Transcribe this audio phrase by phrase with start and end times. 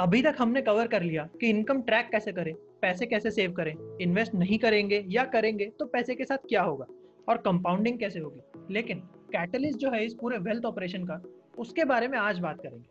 [0.00, 2.52] अभी तक हमने कवर कर लिया कि इनकम ट्रैक कैसे करें,
[2.82, 6.86] पैसे कैसे सेव करें इन्वेस्ट नहीं करेंगे या करेंगे तो पैसे के साथ क्या होगा
[7.28, 8.98] और कंपाउंडिंग कैसे होगी। लेकिन
[9.32, 11.20] कैटलिस्ट जो है इस पूरे वेल्थ ऑपरेशन का,
[11.58, 12.88] उसके बारे में आज बात करेंगे।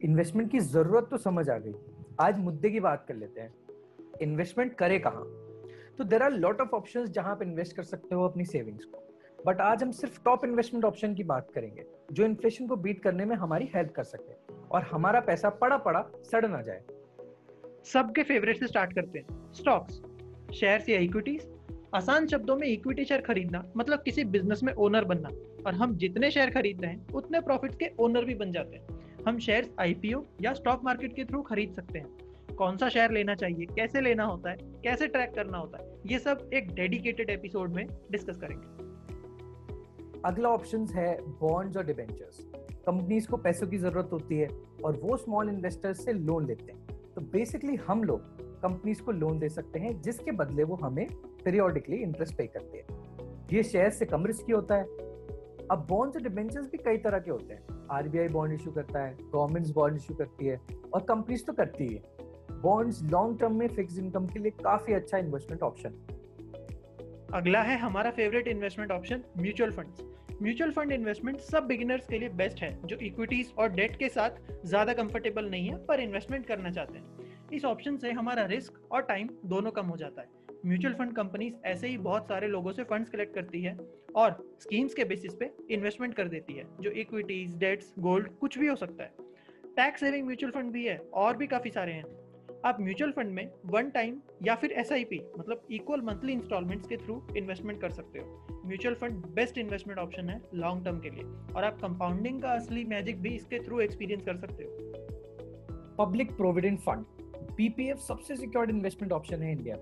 [0.00, 1.74] इन्वेस्टमेंट की ज़रूरत तो समझ आ गई।
[2.20, 3.52] आज मुद्दे की बात कर लेते हैं।
[4.22, 5.26] इन्वेस्टमेंट करे कहाँ?
[5.98, 8.98] तो there are lot of option जहाँ आप इन्वेस्ट कर सकते हो अपनी सेविंग्स को।
[9.46, 13.24] बट आज हम सिर्फ़ टॉप इन्वेस्टमेंट ऑप्शन की बात करेंगे, जो इन्फ्लेशन को बीट करने
[13.24, 16.82] में हमारी हेल्प कर सके और हमारा पैसा पड़ा पड़ा सड़ ना जाए।
[17.84, 20.00] सबके फेवरेट से स्टार्ट करते हैं। स्टॉक्स
[20.54, 21.48] शेयर्स या इक्विटीज
[21.94, 25.28] आसान शब्दों में इक्विटी शेयर खरीदना मतलब किसी बिज़नेस में ओनर बनना।
[25.66, 29.38] और हम जितने शेयर खरीदते हैं, उतने प्रॉफिट के ओनर भी बन जाते हैं। हम
[29.38, 32.27] शेयर्स आईपीओ या स्टॉक मार्केट के थ्रू खरीद सकते हैं।
[32.58, 36.18] कौन सा शेयर लेना चाहिए, कैसे लेना होता है, कैसे ट्रैक करना होता है, ये
[36.18, 38.66] सब एक डेडिकेटेड एपिसोड में डिस्कस करेंगे।
[40.24, 42.38] अगला ऑप्शन है बॉन्ड्स और डिबेंचर्स
[42.86, 44.48] कंपनीज़ को पैसों की ज़रूरत होती है
[44.84, 48.20] और वो स्मॉल इन्वेस्टर्स से लोन लेते हैं। तो बेसिकली हम लोग
[48.62, 51.06] कंपनीज़ को लोन दे सकते हैं, जिसके बदले वो हमें
[51.44, 52.86] पीरियोडिकली इंटरेस्ट पे करते हैं।
[53.52, 54.84] ये शेयर से कम रिस्की होता है।
[55.70, 59.16] अब बॉन्ड्स और डिबेंचर्स भी कई तरह के होते हैं। आरबीआई बॉन्ड इशू करता है
[59.20, 60.60] गवर्नमेंट बॉन्ड इशू करती है
[60.94, 62.17] और कंपनीज़ तो करती है।
[62.62, 66.04] बॉन्ड्स लॉन्ग टर्म में फिक्स इनकम के लिए काफ़ी अच्छा इन्वेस्टमेंट ऑप्शन
[67.34, 70.02] अगला है हमारा favourite investment option mutual funds
[70.42, 74.30] mutual fund investment सब बिगिनर्स के लिए बेस्ट है, जो इक्विटीज और डेट के साथ
[74.64, 79.02] ज़्यादा कंफर्टेबल नहीं है, पर इन्वेस्टमेंट करना चाहते हैं। इस ऑप्शन से हमारा रिस्क और
[79.02, 80.28] टाइम दोनों कम हो जाता है।
[80.66, 83.76] म्यूचुअल फंड कंपनीज़ ऐसे ही बहुत सारे लोगों से फंड्स कलेक्ट करती है
[84.16, 88.66] और स्कीम्स के बेसिस पे इन्वेस्टमेंट कर देती है, जो इक्विटीज डेट्स गोल्ड कुछ भी
[88.66, 89.12] हो सकता है।
[89.76, 92.04] टैक्स सेविंग म्यूचुअल फंड भी है, और भी काफ़ी सारे हैं।
[92.64, 97.20] आप म्यूचुअल फंड में वन टाइम या फिर एसआईपी मतलब इक्वल मंथली इंस्टॉलमेंट्स के थ्रू
[97.36, 101.24] इन्वेस्टमेंट कर सकते हो। Mutual fund best investment option है लॉन्ग टर्म के लिए।
[101.56, 104.70] और आप कंपाउंडिंग का असली मैजिक भी इसके थ्रू एक्सपीरियंस कर सकते हो।
[105.98, 107.04] पब्लिक प्रोविडेंट फंड
[107.56, 109.76] पीपीएफ सबसे सिक्योर्ड इन्वेस्टमेंट ऑप्शन है इंडिया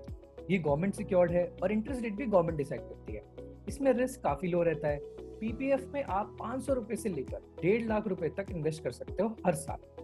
[0.51, 3.23] ये गवर्नमेंट सिक्योर्ड है और इंटरेस्ट रेट भी गवर्नमेंट डिसाइड करती है।
[3.67, 4.99] इसमें रिस्क काफ़ी लो रहता है।
[5.39, 9.53] पीपीएफ में आप पाँच से लेकर डेढ़ लाख रुपए तक इन्वेस्ट कर सकते हो हर
[9.53, 9.96] साल।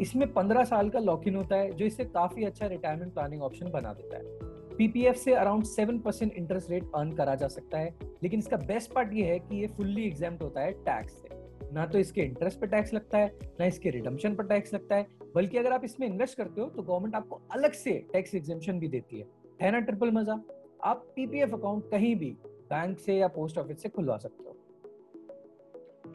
[0.00, 3.70] इसमें पंद्रह साल का लॉक इन होता है, जो इसे काफ़ी अच्छा रिटायरमेंट प्लानिंग ऑप्शन
[3.70, 7.94] बना देता है। पीपीएफ से around seven percent interest rate earn करा जा सकता है,
[8.22, 11.38] लेकिन इसका बेस्ट पार्ट ये है कि ये फुल्ली एग्ज़ाम होता है टैक्स से।
[11.72, 15.06] ना तो इसके इंटरेस्ट पर टैक्स लगता है, ना इसके रिडम्शन पर टैक्स लगता है,
[15.34, 18.88] बल्कि अगर आप इसमें इन्वेस्ट करते हो तो गवर्नमेंट आपको अलग से टैक्स एग्जेम्पन भी
[18.88, 19.26] देती है।
[19.62, 20.40] है ना ट्रिपल मज़ा?
[20.84, 22.30] आप पीपीएफ अकाउंट कहीं भी
[22.70, 24.56] बैंक से या पोस्ट ऑफ़िस से खुलवा सकते हो।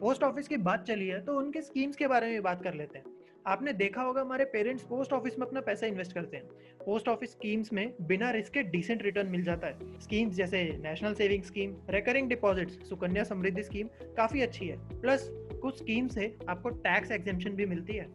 [0.00, 2.98] पोस्ट ऑफ़िस की बात चली है तो उनके स्कीम्स के बारे में बात कर लेते
[2.98, 3.14] हैं।
[3.46, 6.46] आपने देखा होगा हमारे पेरेंट्स पोस्ट ऑफ़िस में अपना पैसा इन्वेस्ट करते हैं।
[6.86, 11.14] पोस्ट ऑफ़िस स्कीम्स में बिना रिस्क के डिसेंट रिटर्न मिल जाता है। स्कीम्स जैसे national
[11.14, 15.28] saving scheme recurring deposits Sukanya Samriddhi scheme काफ़ी अच्छी है। प्लस
[15.62, 18.06] कुछ स्कीम से आपको टैक्स एग्जेम्पन भी मिलती है।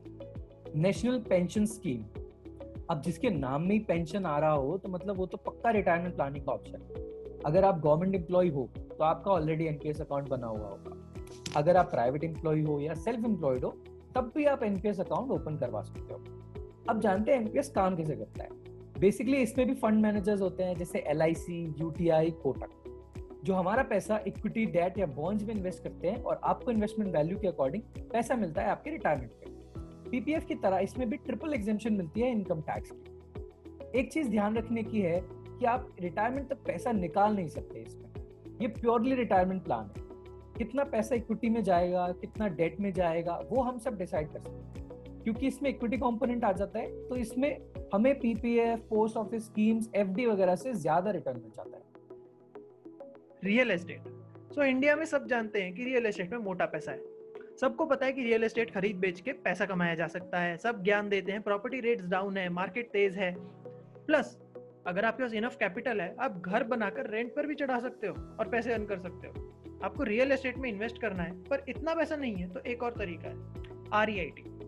[0.76, 2.04] नेशनल पेंशन स्कीम
[2.90, 6.16] अब जिसके नाम में ही पेंशन आ रहा हो तो मतलब वो तो पक्का रिटायरमेंट
[6.16, 7.04] प्लानिंग का ऑप्शन है।
[7.46, 11.92] अगर आप गवर्नमेंट एम्प्लॉय हो तो आपका ऑलरेडी एनपीएस अकाउंट बना हुआ होगा। अगर आप
[11.92, 13.76] प्राइवेट एम्प्लॉय हो या सेल्फ एम्प्लॉयड हो
[14.16, 16.24] तब भी आप एनपीएस अकाउंट ओपन करवा सकते हो।
[16.90, 18.50] अब जानते हैं एनपीएस काम कैसे करता है?
[19.00, 22.70] बेसिकली इसमें भी फंड मैनेजर्स होते हैं, जैसे L I C UTI Kotak
[23.44, 27.40] जो हमारा पैसा इक्विटी डेट या बॉन्ड्स में इन्वेस्ट करते हैं और आपको इन्वेस्टमेंट वैल्यू
[27.40, 29.52] के अकॉर्डिंग पैसा मिलता है आपके रिटायरमेंट पे।
[30.10, 34.58] पीपीएफ की तरह इसमें भी ट्रिपल एग्जेम्पन मिलती है इनकम टैक्स की। एक चीज़ ध्यान
[34.58, 38.10] रखने की है कि आप रिटायरमेंट तक पैसा निकाल नहीं सकते इसमें।
[38.62, 40.01] ये प्योरली रिटायरमेंट प्लान है।
[40.58, 44.80] कितना पैसा इक्विटी में जाएगा, कितना डेट में जाएगा, वो हम सब डिसाइड कर सकते
[44.80, 44.90] हैं।
[45.24, 47.58] क्योंकि इसमें इक्विटी कंपोनेंट आ जाता है तो इसमें
[47.94, 51.84] हमें PPF post office schemes FD वगैरह से ज़्यादा रिटर्न मिल जाता है।
[53.44, 54.08] रियल एस्टेट
[54.54, 57.10] सो इंडिया में सब जानते हैं कि रियल एस्टेट में मोटा पैसा है।
[57.62, 60.84] सबको पता है कि रियल एस्टेट खरीद बेच के पैसा कमाया जा सकता है। सब
[60.84, 63.34] ज्ञान देते हैं प्रॉपर्टी रेट्स डाउन है मार्केट तेज है।
[64.08, 64.38] प्लस
[64.88, 68.14] अगर आपके पास इनफ कैपिटल है, आप घर बनाकर रेंट पर भी चढ़ा सकते हो
[68.40, 69.34] और पैसे अर्न कर सकते हो।
[69.84, 72.94] आपको रियल एस्टेट में इन्वेस्ट करना है, पर इतना पैसा नहीं है तो एक और
[72.94, 74.10] तरीका है R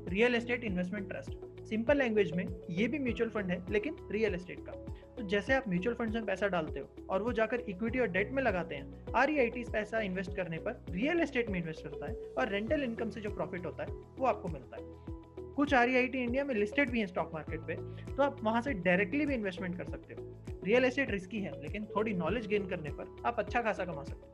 [0.10, 4.60] real estate investment trust simple language में ये भी म्यूचुअल फंड है, लेकिन रियल एस्टेट
[4.60, 4.72] का।
[5.16, 8.32] तो जैसे आप म्यूचुअल फंड में पैसा डालते हो, और वो जाकर इक्विटी और डेट
[8.32, 9.28] में लगाते हैं आर
[9.72, 13.30] पैसा इन्वेस्ट करने पर रियल एस्टेट में इन्वेस्ट करता है, और रेंटल इनकम से जो
[13.30, 17.32] प्रॉफिट होता है, वो आपको मिलता है। कुछ आर इंडिया में लिस्टेड भी है स्टॉक
[17.34, 17.76] मार्केट पे
[18.16, 21.86] तो आप वहाँ से डायरेक्टली भी इन्वेस्टमेंट कर सकते हो। रियल एस्टेट रिस्की है, लेकिन
[21.96, 24.33] थोड़ी नॉलेज गेन करने पर आप अच्छा खासा कमा सकते हो।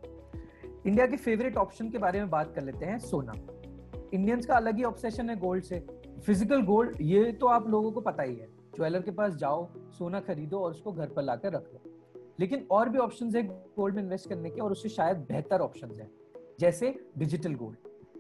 [0.88, 3.34] इंडिया के फेवरेट ऑप्शन के बारे में बात कर लेते हैं, सोना।
[4.14, 5.80] इंडियंस का अलग ही ऑब्सेशन है गोल्ड से।
[6.26, 10.20] फ़िज़िकल गोल्ड ये तो आप लोगों को पता ही है। ज्वेलर के पास जाओ, सोना
[10.20, 11.82] खरीदो और उसको घर पर लाकर रख लो।
[12.40, 16.00] लेकिन और भी ऑप्शंस है गोल्ड में इन्वेस्ट करने के और उससे शायद बेहतर ऑप्शंस
[16.00, 16.10] हैं।
[16.60, 17.78] जैसे digital gold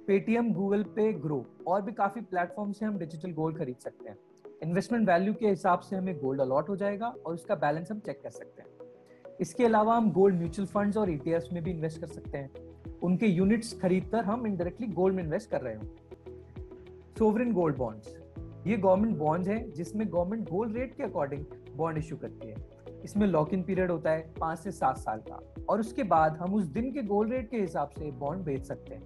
[0.07, 4.17] Paytm Google Pay Groww और भी काफ़ी प्लेटफॉर्म से हम डिजिटल गोल्ड खरीद सकते हैं।
[4.63, 8.21] इन्वेस्टमेंट वैल्यू के हिसाब से हमें गोल्ड अलॉट हो जाएगा और उसका बैलेंस हम चेक
[8.23, 8.78] कर सकते हैं।
[9.39, 12.49] इसके अलावा हम गोल्ड म्यूचुअल फंड्स और ईटीएफ में भी इन्वेस्ट कर सकते हैं।
[13.03, 15.83] उनके यूनिट्स खरीदकर हम इनडायरेक्टली गोल्ड में इन्वेस्ट कर रहे हो।
[17.19, 18.17] सोवरिन गोल्ड बॉन्ड्स
[18.67, 21.45] ये गवर्नमेंट बॉन्ड्स हैं, जिसमें गवर्नमेंट गोल्ड रेट के अकॉर्डिंग
[21.75, 22.55] बॉन्ड इशू करती है।
[23.03, 26.53] इसमें लॉक इन पीरियड होता है पाँच से सात साल का। और उसके बाद हम
[26.53, 29.03] उस दिन के गोल्ड रेट के हिसाब से बॉन्ड बेच सकते हैं।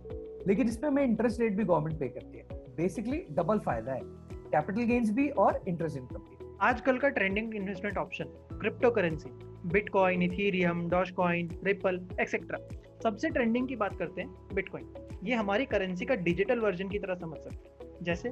[0.47, 2.45] लेकिन इसमें हमें इंटरेस्ट रेट भी गवर्नमेंट पे करती है।
[2.77, 7.97] बेसिकली डबल फ़ायदा है। कैपिटल गेन्स भी और इंटरेस्ट इनकम भी। आजकल का trending investment
[7.97, 9.29] option crypto currency
[9.65, 12.57] bitcoin ethereum dashcoin ripple etcetera
[13.03, 14.93] सबसे ट्रेंडिंग की बात करते हैं बिटकॉइन
[15.23, 18.29] ये हमारी करेंसी का डिजिटल वर्जन की तरह समझ सकते हैं। जैसे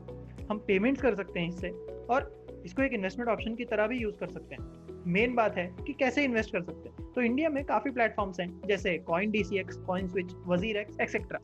[0.49, 1.69] हम पेमेंट्स कर सकते हैं इससे
[2.09, 5.65] और इसको एक इन्वेस्टमेंट ऑप्शन की तरह भी यूज़ कर सकते हैं। मेन बात है
[5.77, 9.43] कि कैसे इन्वेस्ट कर सकते हैं। तो इंडिया में काफ़ी प्लेटफॉर्म्स हैं, जैसे coin D
[9.43, 11.39] C X coin switch Wazir X etcetera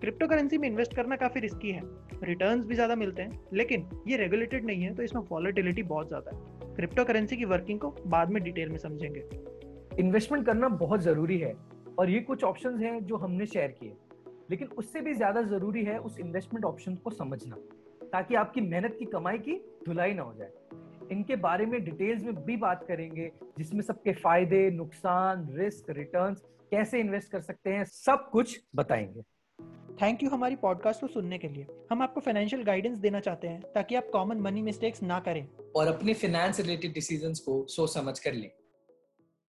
[0.00, 1.82] crypto currency में इन्वेस्ट करना काफ़ी रिस्की है।
[2.22, 6.36] रिटर्न भी ज़्यादा मिलते हैं, लेकिन ये रेगुलेटेड नहीं है तो इसमें वॉलिटिलिटी बहुत ज़्यादा
[6.36, 9.24] है। क्रिप्टो करेंसी की वर्किंग को बाद में डिटेल में समझेंगे।
[9.98, 11.54] इन्वेस्टमेंट करना बहुत ज़रूरी है
[11.98, 13.96] और ये कुछ ऑप्शंस हैं जो हमने शेयर किए।
[14.50, 17.56] लेकिन उससे भी ज़्यादा ज़रूरी है उस इन्वेस्टमेंट ऑप्शन को समझना,
[18.12, 19.54] ताकि आपकी मेहनत की कमाई की
[19.86, 20.50] धुलाई ना हो जाए।
[21.12, 27.00] इनके बारे में डिटेल्स में भी बात करेंगे, जिसमें सबके फ़ायदे, नुकसान रिस्क रिटर्न्स कैसे
[27.00, 29.22] इन्वेस्ट कर सकते हैं, सब कुछ बताएँगे।
[30.02, 33.60] थैंक यू हमारी पॉडकास्ट को सुनने के लिए। हम आपको फाइनेंशियल गाइडेंस देना चाहते हैं
[33.60, 38.18] ताकि आप कॉमन मनी मिस्टेक्स ना करें। और अपने फाइनेंस रिलेटेड डिसीजंस को सोच समझ
[38.18, 38.50] कर लें।